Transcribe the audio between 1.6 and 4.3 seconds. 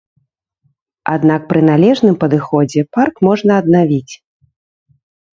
належным падыходзе парк можна аднавіць.